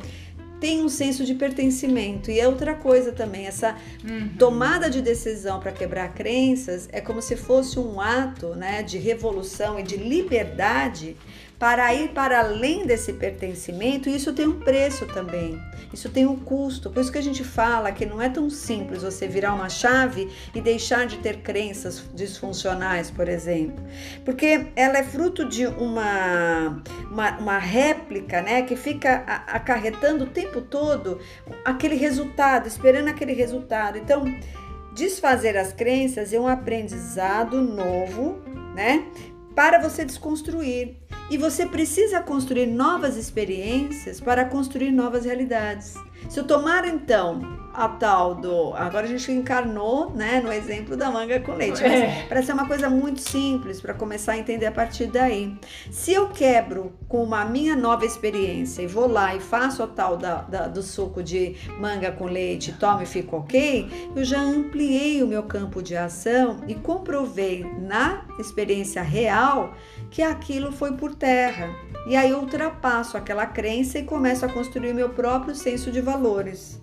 [0.62, 2.31] tem um senso de pertencimento.
[2.31, 3.75] E é outra coisa também, essa
[4.09, 4.29] uhum.
[4.38, 9.81] tomada de decisão para quebrar crenças é como se fosse um ato né, de revolução
[9.81, 11.16] e de liberdade
[11.62, 15.62] para ir para além desse pertencimento, isso tem um preço também.
[15.92, 16.90] Isso tem um custo.
[16.90, 20.29] Por isso que a gente fala que não é tão simples você virar uma chave
[20.53, 23.77] e deixar de ter crenças disfuncionais, por exemplo.
[24.25, 28.62] Porque ela é fruto de uma, uma, uma réplica, né?
[28.62, 31.20] Que fica acarretando o tempo todo
[31.64, 33.98] aquele resultado, esperando aquele resultado.
[33.98, 34.25] Então,
[34.96, 38.42] desfazer as crenças é um aprendizado novo,
[38.75, 39.07] né?
[39.55, 41.01] Para você desconstruir.
[41.33, 45.95] E você precisa construir novas experiências para construir novas realidades.
[46.29, 47.40] Se eu tomar então
[47.75, 48.75] a tal do.
[48.75, 51.83] Agora a gente encarnou né, no exemplo da manga com leite.
[51.83, 52.27] Mas é.
[52.29, 55.57] parece ser uma coisa muito simples para começar a entender a partir daí.
[55.90, 60.16] Se eu quebro com uma minha nova experiência e vou lá e faço a tal
[60.16, 65.23] da, da, do suco de manga com leite, tomo e fico ok, eu já ampliei
[65.23, 69.75] o meu campo de ação e comprovei na experiência real
[70.12, 71.75] que aquilo foi por terra.
[72.07, 76.81] E aí eu ultrapasso aquela crença e começo a construir meu próprio senso de valores.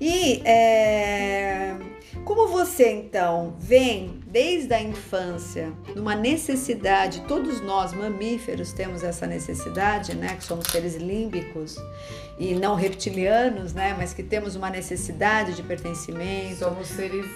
[0.00, 1.76] E é,
[2.24, 10.14] Como você então vem desde a infância numa necessidade, todos nós mamíferos temos essa necessidade,
[10.14, 11.76] né, que somos seres límbicos
[12.38, 16.56] e não reptilianos, né, mas que temos uma necessidade de pertencimento.
[16.56, 17.26] Somos seres,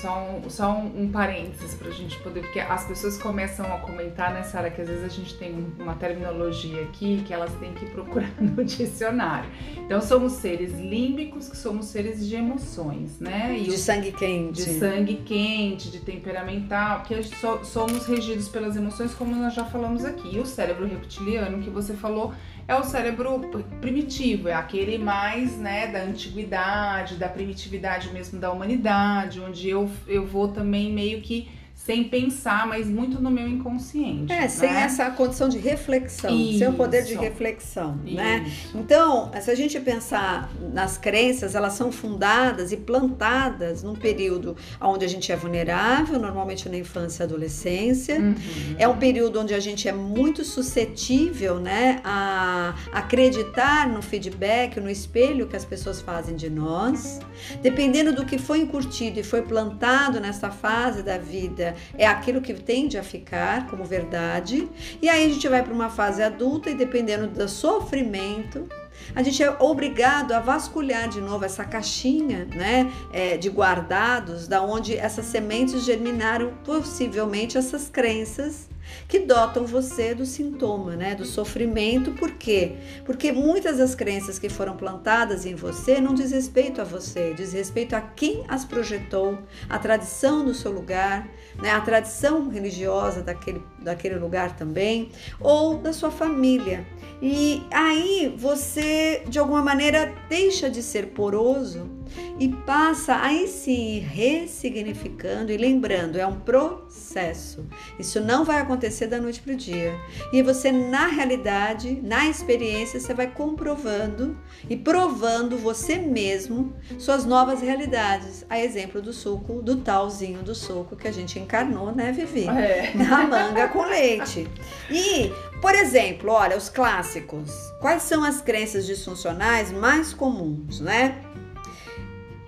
[0.00, 4.34] só um, só um, parênteses para a gente poder, porque as pessoas começam a comentar
[4.34, 7.86] nessa área que às vezes a gente tem uma terminologia aqui que elas têm que
[7.86, 9.48] procurar no dicionário.
[9.78, 13.56] Então somos seres límbicos, que somos seres de emoções, né?
[13.58, 14.62] E de o, sangue quente.
[14.62, 20.04] De sangue quente, de temperamental, porque so, somos regidos pelas emoções, como nós já falamos
[20.04, 20.36] aqui.
[20.36, 22.34] E o cérebro reptiliano que você falou
[22.70, 23.40] é o cérebro
[23.80, 30.24] primitivo, é aquele mais né, da antiguidade, da primitividade mesmo da humanidade, onde eu, eu
[30.24, 31.48] vou também meio que
[31.84, 34.30] sem pensar, mas muito no meu inconsciente.
[34.30, 34.48] É, né?
[34.48, 36.58] sem essa condição de reflexão, Isso.
[36.58, 38.44] sem o poder de reflexão, né?
[38.46, 38.76] Isso.
[38.76, 38.82] né?
[38.82, 45.06] Então, se a gente pensar nas crenças, elas são fundadas e plantadas num período onde
[45.06, 48.20] a gente é vulnerável, normalmente na infância e adolescência.
[48.20, 48.34] Uhum.
[48.76, 54.90] É um período onde a gente é muito suscetível, né, a acreditar no feedback, no
[54.90, 57.20] espelho que as pessoas fazem de nós.
[57.62, 62.54] Dependendo do que foi incutido e foi plantado nessa fase da vida, é aquilo que
[62.54, 64.68] tende a ficar como verdade.
[65.00, 68.68] E aí a gente vai para uma fase adulta e dependendo do sofrimento,
[69.14, 74.62] a gente é obrigado a vasculhar de novo essa caixinha né, é, de guardados, da
[74.62, 78.68] onde essas sementes germinaram possivelmente essas crenças
[79.08, 82.12] que dotam você do sintoma, né, do sofrimento.
[82.12, 82.76] Por quê?
[83.04, 87.52] Porque muitas das crenças que foram plantadas em você não diz respeito a você, diz
[87.52, 91.28] respeito a quem as projetou, a tradição do seu lugar,
[91.60, 96.86] né, a tradição religiosa daquele, daquele lugar também, ou da sua família.
[97.22, 101.99] E aí você, de alguma maneira, deixa de ser poroso
[102.38, 107.66] e passa aí sim ressignificando e lembrando, é um processo.
[107.98, 109.94] Isso não vai acontecer da noite para o dia.
[110.32, 114.36] E você, na realidade, na experiência, você vai comprovando
[114.68, 118.44] e provando você mesmo suas novas realidades.
[118.48, 122.48] A exemplo do suco, do talzinho do suco que a gente encarnou, né, Vivi?
[122.48, 122.92] É.
[122.94, 124.48] Na manga com leite.
[124.90, 127.50] E, por exemplo, olha, os clássicos.
[127.80, 131.22] Quais são as crenças disfuncionais mais comuns, né?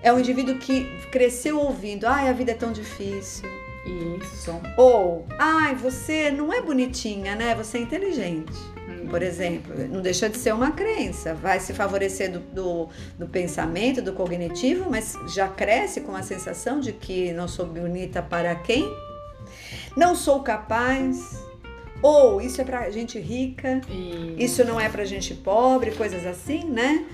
[0.03, 3.49] É um indivíduo que cresceu ouvindo: ai, a vida é tão difícil.
[4.21, 4.53] Isso.
[4.77, 7.55] Ou, ai, você não é bonitinha, né?
[7.55, 8.53] Você é inteligente.
[8.87, 9.07] Hum.
[9.09, 14.01] Por exemplo, não deixa de ser uma crença, vai se favorecer do, do, do, pensamento,
[14.01, 18.85] do cognitivo, mas já cresce com a sensação de que não sou bonita para quem?
[19.95, 21.43] Não sou capaz,
[22.01, 26.65] ou isso é pra gente rica, isso, isso não é pra gente pobre, coisas assim,
[26.65, 27.05] né?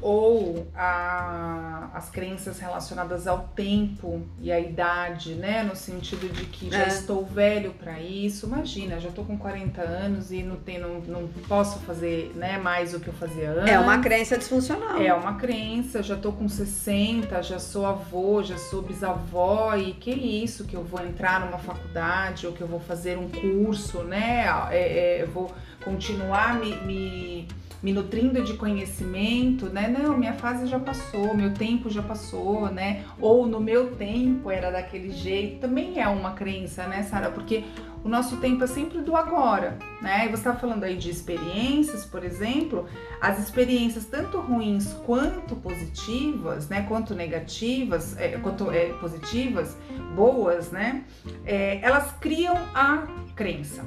[0.00, 5.62] Ou a, as crenças relacionadas ao tempo e à idade, né?
[5.62, 6.88] No sentido de que já é.
[6.88, 8.46] estou velho para isso.
[8.46, 12.94] Imagina, já estou com 40 anos e não, tem, não, não posso fazer né, mais
[12.94, 13.70] o que eu fazia antes.
[13.70, 15.00] É uma crença disfuncional.
[15.00, 20.10] É uma crença, já estou com 60, já sou avô, já sou bisavó e que
[20.10, 24.46] isso que eu vou entrar numa faculdade ou que eu vou fazer um curso, né?
[24.70, 25.52] É, é, eu vou
[25.84, 27.48] continuar me, me
[27.82, 29.88] me nutrindo de conhecimento, né?
[29.88, 33.04] Não, minha fase já passou, meu tempo já passou, né?
[33.18, 35.60] Ou no meu tempo era daquele jeito.
[35.60, 37.30] Também é uma crença, né, Sara?
[37.30, 37.64] Porque
[38.04, 40.26] o nosso tempo é sempre do agora, né?
[40.26, 42.86] E você estava falando aí de experiências, por exemplo,
[43.20, 46.84] as experiências tanto ruins quanto positivas, né?
[46.86, 49.76] Quanto negativas, é, quanto é, positivas,
[50.14, 51.04] boas, né?
[51.46, 53.84] É, elas criam a crença.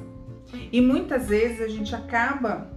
[0.70, 2.73] E muitas vezes a gente acaba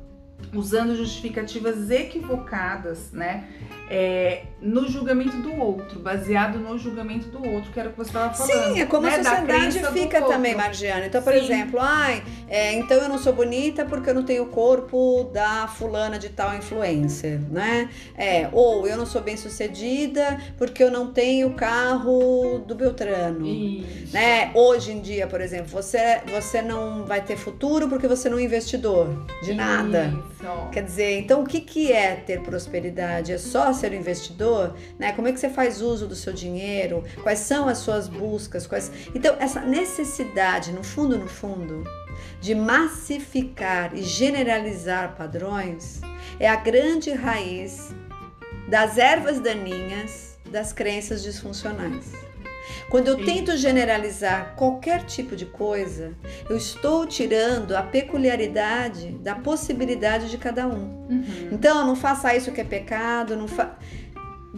[0.54, 3.47] usando justificativas equivocadas, né?
[3.89, 8.10] É, no julgamento do outro, baseado no julgamento do outro, que era o que você
[8.10, 8.73] estava falando.
[8.73, 9.15] Sim, é como né?
[9.15, 11.06] a sociedade fica também, Margiana.
[11.06, 11.39] Então, por Sim.
[11.39, 15.67] exemplo, ai, é, então eu não sou bonita porque eu não tenho o corpo da
[15.67, 17.89] fulana de tal influencer, né?
[18.17, 23.45] É, ou eu não sou bem sucedida porque eu não tenho o carro do Beltrano.
[23.45, 24.13] Isso.
[24.13, 24.52] Né?
[24.54, 28.43] Hoje em dia, por exemplo, você, você não vai ter futuro porque você não é
[28.43, 30.08] investidor de nada.
[30.08, 30.69] Isso.
[30.71, 33.34] Quer dizer, então o que, que é ter prosperidade?
[33.34, 34.76] É só ser investidor?
[35.00, 35.13] Né?
[35.13, 37.04] Como é que você faz uso do seu dinheiro?
[37.24, 38.68] Quais são as suas buscas?
[38.68, 38.92] Quais...
[39.16, 41.84] Então, essa necessidade, no fundo, no fundo,
[42.42, 46.02] de massificar e generalizar padrões
[46.40, 47.90] é a grande raiz
[48.67, 52.27] das ervas daninhas das crenças disfuncionais.
[52.90, 56.13] Quando eu tento generalizar qualquer tipo de coisa,
[56.50, 61.08] eu estou tirando a peculiaridade da possibilidade de cada um.
[61.10, 61.50] Uhum.
[61.52, 63.77] Então, não faça isso que é pecado, não fa...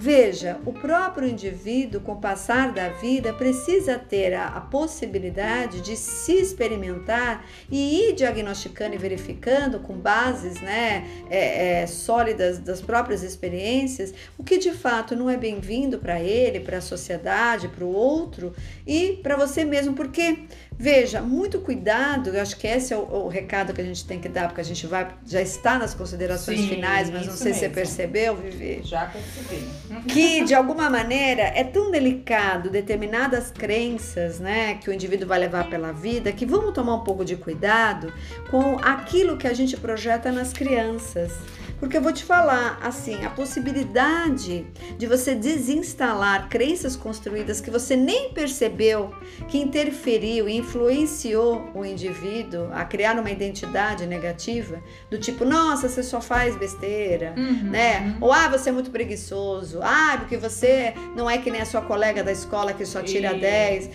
[0.02, 5.98] Veja, o próprio indivíduo, com o passar da vida, precisa ter a, a, possibilidade de
[5.98, 13.24] se experimentar e ir diagnosticando e verificando com bases né, é, é, sólidas das próprias
[13.24, 17.94] experiências o que de fato não é bem-vindo para ele, para a sociedade, para o
[17.94, 18.54] outro
[18.88, 20.46] e para você mesmo, porque
[20.82, 24.18] Veja, muito cuidado, eu acho que esse é o, o, recado que a gente tem
[24.18, 27.48] que dar, porque a gente vai, já está nas considerações Sim, finais, mas não sei
[27.48, 27.60] mesmo.
[27.60, 28.80] se você percebeu, Vivi.
[28.86, 29.68] Já percebi.
[30.08, 35.70] Que, de alguma maneira, é tão delicado determinadas crenças, né, que o indivíduo vai levar
[35.70, 38.14] pela vida, que vamos tomar um pouco de cuidado
[38.50, 41.34] com aquilo que a gente projeta nas crianças.
[41.80, 44.68] Porque eu vou te falar, assim, a possibilidade
[44.98, 49.14] de você desinstalar crenças construídas que você nem percebeu,
[49.48, 56.04] que interferiu e influenciou o indivíduo a criar uma identidade negativa, do tipo, nossa, você
[56.04, 58.18] só faz besteira, uhum, né?
[58.20, 61.82] Ou ah, você é muito preguiçoso, ah, porque você não é que nem a sua
[61.82, 63.40] colega da escola que só tira e...
[63.40, 63.90] 10.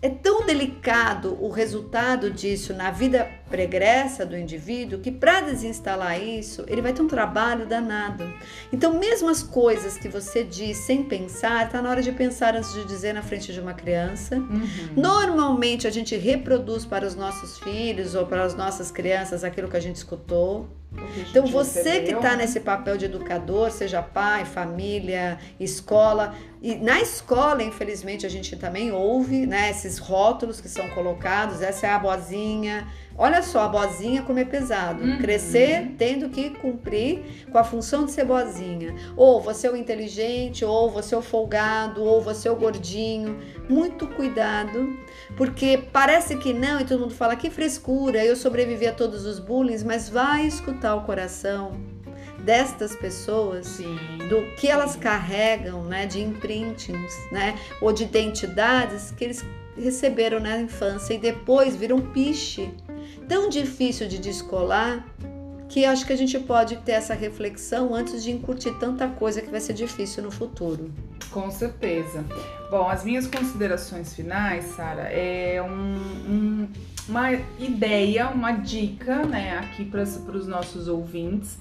[0.00, 6.64] É tão delicado o resultado disso na vida pregressa do indivíduo que para desinstalar isso,
[6.66, 8.30] ele vai ter um trabalho danado.
[8.72, 12.72] Então, mesmo as coisas que você diz sem pensar, está na hora de pensar antes
[12.72, 14.36] de dizer na frente de uma criança.
[14.36, 14.68] Uhum.
[14.96, 19.76] Normalmente a gente reproduz para os nossos filhos ou para as nossas crianças aquilo que
[19.76, 20.68] a gente escutou.
[21.30, 27.62] Então você que está nesse papel de educador, seja pai, família, escola, e na escola,
[27.62, 32.88] infelizmente, a gente também ouve né, esses rótulos que são colocados, essa é a boazinha,
[33.18, 35.02] Olha só, a boazinha como é pesado.
[35.02, 35.18] Uhum.
[35.18, 38.94] Crescer tendo que cumprir com a função de ser boazinha.
[39.16, 43.36] Ou você é o inteligente, ou você é o folgado, ou você é o gordinho.
[43.68, 44.96] Muito cuidado,
[45.36, 49.38] porque parece que não, e todo mundo fala que frescura, eu sobrevivi a todos os
[49.38, 51.72] bullying, mas vai escutar o coração
[52.44, 53.98] destas pessoas, sim,
[54.28, 59.44] do que elas carregam, né, de imprintings, né, ou de identidades que eles
[59.76, 62.70] receberam na infância e depois viram piche
[63.28, 65.04] tão difícil de descolar
[65.68, 69.50] que acho que a gente pode ter essa reflexão antes de incutir tanta coisa que
[69.50, 70.90] vai ser difícil no futuro.
[71.30, 72.24] Com certeza.
[72.70, 75.96] Bom, as minhas considerações finais, Sara, é um,
[76.32, 76.68] um,
[77.06, 81.58] uma ideia, uma dica, né, aqui para os nossos ouvintes,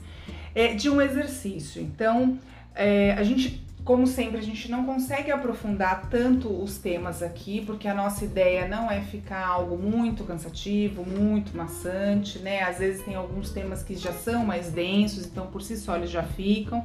[0.55, 1.81] é, de um exercício.
[1.81, 2.39] Então,
[2.73, 7.87] é, a gente como sempre, a gente não consegue aprofundar tanto os temas aqui, porque
[7.87, 12.63] a nossa ideia não é ficar algo muito cansativo, muito maçante, né?
[12.63, 16.09] Às vezes tem alguns temas que já são mais densos, então por si só eles
[16.09, 16.83] já ficam.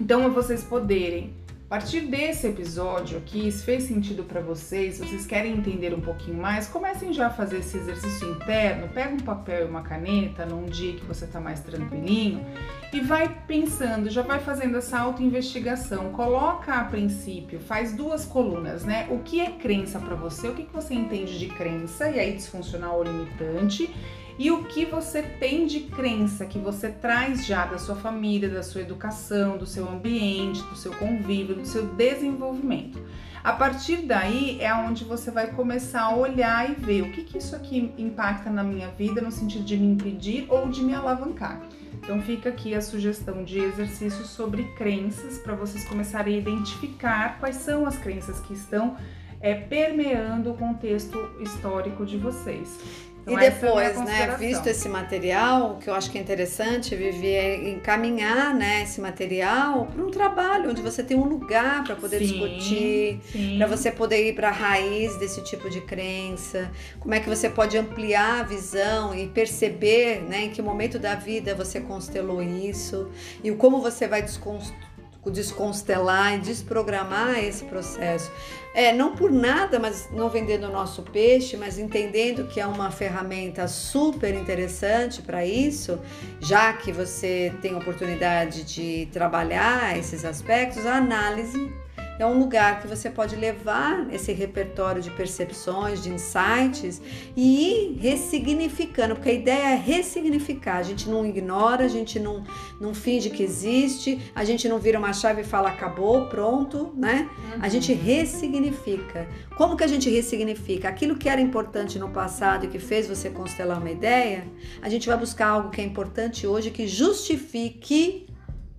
[0.00, 1.34] Então, vocês poderem
[1.64, 6.36] a partir desse episódio aqui, se fez sentido para vocês, vocês querem entender um pouquinho
[6.36, 10.66] mais, comecem já a fazer esse exercício interno, pega um papel e uma caneta num
[10.66, 12.44] dia que você está mais tranquilinho
[12.92, 16.12] e vai pensando, já vai fazendo essa auto-investigação.
[16.12, 19.08] Coloca a princípio, faz duas colunas, né?
[19.10, 20.46] O que é crença para você?
[20.46, 23.92] O que, que você entende de crença e aí disfuncional ou limitante?
[24.38, 28.62] E o que você tem de crença que você traz já da sua família, da
[28.62, 33.00] sua educação, do seu ambiente, do seu convívio, do seu desenvolvimento.
[33.44, 37.38] A partir daí é onde você vai começar a olhar e ver o que, que
[37.38, 41.60] isso aqui impacta na minha vida no sentido de me impedir ou de me alavancar.
[41.92, 47.56] Então fica aqui a sugestão de exercícios sobre crenças para vocês começarem a identificar quais
[47.56, 48.96] são as crenças que estão
[49.40, 52.78] é, permeando o contexto histórico de vocês.
[53.26, 56.20] Então, e é depois, é né, visto esse material, o que eu acho que é
[56.20, 61.84] interessante, Vivi, é encaminhar né, esse material para um trabalho onde você tem um lugar
[61.84, 63.20] para poder sim, discutir,
[63.56, 66.70] para você poder ir para a raiz desse tipo de crença,
[67.00, 71.14] como é que você pode ampliar a visão e perceber né, em que momento da
[71.14, 73.10] vida você constelou isso
[73.42, 74.84] e como você vai desconstruir
[75.30, 78.30] desconstelar e desprogramar esse processo.
[78.74, 82.90] É, não por nada, mas não vendendo o nosso peixe, mas entendendo que é uma
[82.90, 86.00] ferramenta super interessante para isso,
[86.40, 91.72] já que você tem oportunidade de trabalhar esses aspectos, a análise
[92.18, 97.00] é um lugar que você pode levar esse repertório de percepções, de insights
[97.36, 100.76] e ir ressignificando, porque a ideia é ressignificar.
[100.76, 102.44] A gente não ignora, a gente não,
[102.80, 107.28] não finge que existe, a gente não vira uma chave e fala acabou, pronto, né?
[107.36, 107.58] Uhum.
[107.60, 109.28] A gente ressignifica.
[109.56, 110.88] Como que a gente ressignifica?
[110.88, 114.46] Aquilo que era importante no passado e que fez você constelar uma ideia,
[114.80, 118.26] a gente vai buscar algo que é importante hoje que justifique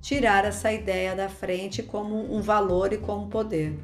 [0.05, 3.75] tirar essa ideia da frente como um valor e como poder.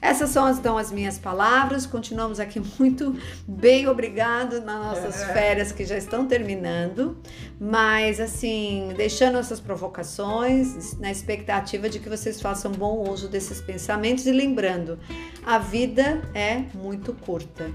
[0.00, 1.84] Essas são então as minhas palavras.
[1.84, 3.14] Continuamos aqui muito
[3.46, 5.32] bem, obrigado nas nossas é.
[5.34, 7.18] férias que já estão terminando,
[7.60, 14.26] mas assim, deixando essas provocações na expectativa de que vocês façam bom uso desses pensamentos
[14.26, 14.98] e lembrando,
[15.44, 17.70] a vida é muito curta.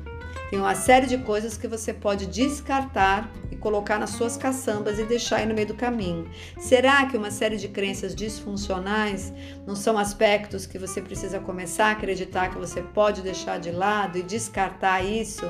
[0.49, 5.03] Tem uma série de coisas que você pode descartar e colocar nas suas caçambas e
[5.03, 6.27] deixar aí no meio do caminho.
[6.57, 9.31] Será que uma série de crenças disfuncionais
[9.67, 14.17] não são aspectos que você precisa começar a acreditar que você pode deixar de lado
[14.17, 15.45] e descartar isso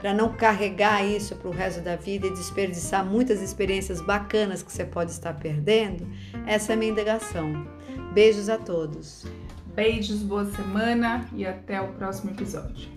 [0.00, 4.70] para não carregar isso para o resto da vida e desperdiçar muitas experiências bacanas que
[4.70, 6.06] você pode estar perdendo?
[6.46, 7.66] Essa é a minha indagação.
[8.12, 9.26] Beijos a todos.
[9.74, 12.95] Beijos, boa semana e até o próximo episódio.